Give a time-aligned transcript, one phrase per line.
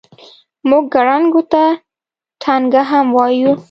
[0.69, 1.63] موږ ګړنګو ته
[2.41, 3.51] ټنګه هم وایو.